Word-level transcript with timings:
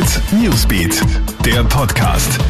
Hit 0.00 0.22
Newsbeat, 0.32 1.02
der 1.44 1.62
Podcast. 1.64 2.40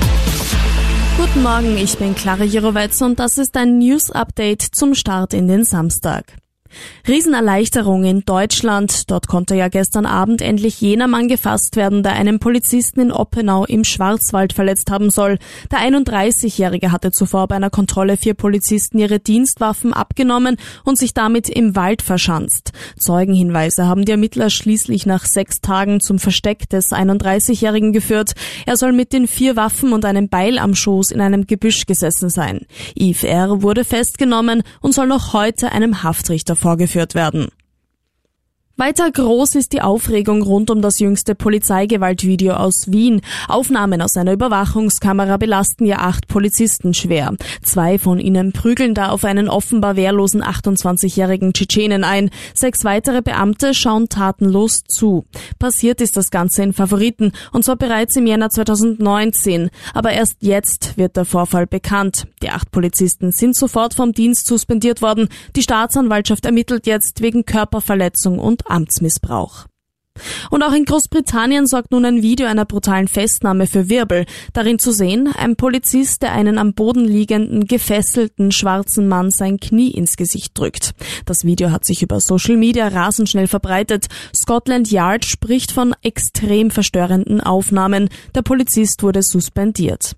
Guten 1.16 1.42
Morgen, 1.42 1.76
ich 1.78 1.98
bin 1.98 2.14
Clara 2.14 2.44
Jirovetz 2.44 3.02
und 3.02 3.18
das 3.18 3.38
ist 3.38 3.56
ein 3.56 3.78
News 3.78 4.12
Update 4.12 4.62
zum 4.62 4.94
Start 4.94 5.34
in 5.34 5.48
den 5.48 5.64
Samstag. 5.64 6.39
Riesenerleichterung 7.06 8.04
in 8.04 8.20
Deutschland. 8.24 9.10
Dort 9.10 9.28
konnte 9.28 9.54
ja 9.54 9.68
gestern 9.68 10.06
Abend 10.06 10.42
endlich 10.42 10.80
jener 10.80 11.08
Mann 11.08 11.28
gefasst 11.28 11.76
werden, 11.76 12.02
der 12.02 12.12
einen 12.12 12.38
Polizisten 12.38 13.00
in 13.00 13.12
Oppenau 13.12 13.64
im 13.64 13.84
Schwarzwald 13.84 14.52
verletzt 14.52 14.90
haben 14.90 15.10
soll. 15.10 15.38
Der 15.70 15.80
31-Jährige 15.80 16.92
hatte 16.92 17.10
zuvor 17.10 17.48
bei 17.48 17.56
einer 17.56 17.70
Kontrolle 17.70 18.16
vier 18.16 18.34
Polizisten 18.34 18.98
ihre 18.98 19.18
Dienstwaffen 19.18 19.92
abgenommen 19.92 20.56
und 20.84 20.98
sich 20.98 21.14
damit 21.14 21.48
im 21.48 21.76
Wald 21.76 22.02
verschanzt. 22.02 22.72
Zeugenhinweise 22.98 23.86
haben 23.86 24.04
die 24.04 24.12
Ermittler 24.12 24.50
schließlich 24.50 25.06
nach 25.06 25.24
sechs 25.24 25.60
Tagen 25.60 26.00
zum 26.00 26.18
Versteck 26.18 26.68
des 26.68 26.92
31-Jährigen 26.92 27.92
geführt. 27.92 28.32
Er 28.66 28.76
soll 28.76 28.92
mit 28.92 29.12
den 29.12 29.26
vier 29.26 29.56
Waffen 29.56 29.92
und 29.92 30.04
einem 30.04 30.28
Beil 30.28 30.58
am 30.58 30.74
Schoß 30.74 31.10
in 31.10 31.20
einem 31.20 31.46
Gebüsch 31.46 31.86
gesessen 31.86 32.30
sein. 32.30 32.66
Yves 32.94 33.24
R. 33.24 33.62
wurde 33.62 33.84
festgenommen 33.84 34.62
und 34.80 34.94
soll 34.94 35.06
noch 35.06 35.32
heute 35.32 35.72
einem 35.72 36.02
Haftrichter 36.02 36.56
vorgeführt 36.60 37.14
werden. 37.14 37.48
Weiter 38.80 39.10
groß 39.10 39.56
ist 39.56 39.74
die 39.74 39.82
Aufregung 39.82 40.40
rund 40.40 40.70
um 40.70 40.80
das 40.80 41.00
jüngste 41.00 41.34
Polizeigewaltvideo 41.34 42.54
aus 42.54 42.90
Wien. 42.90 43.20
Aufnahmen 43.46 44.00
aus 44.00 44.16
einer 44.16 44.32
Überwachungskamera 44.32 45.36
belasten 45.36 45.84
ja 45.84 45.98
acht 45.98 46.28
Polizisten 46.28 46.94
schwer. 46.94 47.34
Zwei 47.62 47.98
von 47.98 48.18
ihnen 48.18 48.52
prügeln 48.52 48.94
da 48.94 49.10
auf 49.10 49.26
einen 49.26 49.50
offenbar 49.50 49.96
wehrlosen 49.96 50.42
28-jährigen 50.42 51.52
Tschetschenen 51.52 52.04
ein. 52.04 52.30
Sechs 52.54 52.82
weitere 52.82 53.20
Beamte 53.20 53.74
schauen 53.74 54.08
tatenlos 54.08 54.84
zu. 54.84 55.26
Passiert 55.58 56.00
ist 56.00 56.16
das 56.16 56.30
Ganze 56.30 56.62
in 56.62 56.72
Favoriten 56.72 57.32
und 57.52 57.66
zwar 57.66 57.76
bereits 57.76 58.16
im 58.16 58.26
Jänner 58.26 58.48
2019. 58.48 59.68
Aber 59.92 60.12
erst 60.12 60.36
jetzt 60.40 60.96
wird 60.96 61.18
der 61.18 61.26
Vorfall 61.26 61.66
bekannt. 61.66 62.28
Die 62.42 62.48
acht 62.48 62.70
Polizisten 62.70 63.30
sind 63.30 63.56
sofort 63.56 63.92
vom 63.92 64.12
Dienst 64.12 64.46
suspendiert 64.46 65.02
worden. 65.02 65.28
Die 65.54 65.62
Staatsanwaltschaft 65.62 66.46
ermittelt 66.46 66.86
jetzt 66.86 67.20
wegen 67.20 67.44
Körperverletzung 67.44 68.38
und 68.38 68.69
Amtsmissbrauch. 68.70 69.66
Und 70.50 70.62
auch 70.62 70.72
in 70.72 70.84
Großbritannien 70.84 71.66
sorgt 71.66 71.92
nun 71.92 72.04
ein 72.04 72.22
Video 72.22 72.46
einer 72.46 72.64
brutalen 72.64 73.08
Festnahme 73.08 73.66
für 73.66 73.88
Wirbel. 73.88 74.26
Darin 74.52 74.78
zu 74.78 74.92
sehen, 74.92 75.28
ein 75.34 75.56
Polizist, 75.56 76.22
der 76.22 76.32
einen 76.32 76.58
am 76.58 76.74
Boden 76.74 77.04
liegenden, 77.04 77.66
gefesselten 77.66 78.52
schwarzen 78.52 79.08
Mann 79.08 79.30
sein 79.30 79.58
Knie 79.58 79.90
ins 79.90 80.16
Gesicht 80.16 80.58
drückt. 80.58 80.92
Das 81.26 81.44
Video 81.44 81.70
hat 81.70 81.84
sich 81.84 82.02
über 82.02 82.20
Social 82.20 82.56
Media 82.56 82.88
rasend 82.88 83.28
schnell 83.28 83.46
verbreitet. 83.46 84.06
Scotland 84.34 84.90
Yard 84.90 85.24
spricht 85.24 85.72
von 85.72 85.94
extrem 86.02 86.70
verstörenden 86.70 87.40
Aufnahmen. 87.40 88.08
Der 88.34 88.42
Polizist 88.42 89.02
wurde 89.02 89.22
suspendiert. 89.22 90.16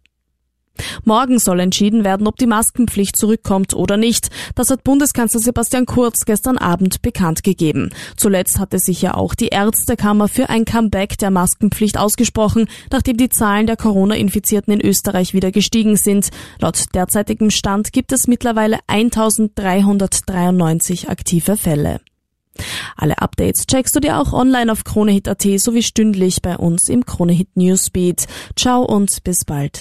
Morgen 1.04 1.38
soll 1.38 1.60
entschieden 1.60 2.04
werden, 2.04 2.26
ob 2.26 2.36
die 2.36 2.46
Maskenpflicht 2.46 3.16
zurückkommt 3.16 3.74
oder 3.74 3.96
nicht. 3.96 4.30
Das 4.54 4.70
hat 4.70 4.84
Bundeskanzler 4.84 5.40
Sebastian 5.40 5.86
Kurz 5.86 6.24
gestern 6.24 6.58
Abend 6.58 7.02
bekannt 7.02 7.42
gegeben. 7.42 7.90
Zuletzt 8.16 8.58
hatte 8.58 8.78
sich 8.78 9.02
ja 9.02 9.14
auch 9.14 9.34
die 9.34 9.48
Ärztekammer 9.48 10.28
für 10.28 10.48
ein 10.48 10.64
Comeback 10.64 11.18
der 11.18 11.30
Maskenpflicht 11.30 11.98
ausgesprochen, 11.98 12.68
nachdem 12.90 13.16
die 13.16 13.28
Zahlen 13.28 13.66
der 13.66 13.76
Corona-Infizierten 13.76 14.72
in 14.72 14.80
Österreich 14.80 15.34
wieder 15.34 15.50
gestiegen 15.50 15.96
sind. 15.96 16.30
Laut 16.60 16.82
derzeitigem 16.94 17.50
Stand 17.50 17.92
gibt 17.92 18.12
es 18.12 18.26
mittlerweile 18.26 18.78
1393 18.86 21.08
aktive 21.08 21.56
Fälle. 21.56 22.00
Alle 22.96 23.18
Updates 23.18 23.66
checkst 23.66 23.96
du 23.96 24.00
dir 24.00 24.18
auch 24.18 24.32
online 24.32 24.70
auf 24.70 24.84
KroneHit.at 24.84 25.42
sowie 25.56 25.82
stündlich 25.82 26.42
bei 26.42 26.56
uns 26.56 26.88
im 26.88 27.06
KroneHit 27.06 27.56
Newsbeat. 27.56 28.26
Ciao 28.56 28.82
und 28.82 29.24
bis 29.24 29.44
bald. 29.44 29.80